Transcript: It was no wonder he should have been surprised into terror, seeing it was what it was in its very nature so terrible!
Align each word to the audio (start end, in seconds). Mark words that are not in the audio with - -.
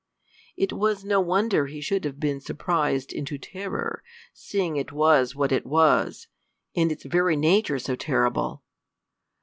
It 0.57 0.73
was 0.73 1.05
no 1.05 1.19
wonder 1.21 1.67
he 1.67 1.79
should 1.79 2.05
have 2.05 2.19
been 2.19 2.41
surprised 2.41 3.13
into 3.13 3.37
terror, 3.37 4.01
seeing 4.33 4.75
it 4.75 4.91
was 4.91 5.35
what 5.35 5.51
it 5.51 5.63
was 5.63 6.25
in 6.73 6.89
its 6.89 7.05
very 7.05 7.35
nature 7.35 7.77
so 7.77 7.95
terrible! 7.95 8.63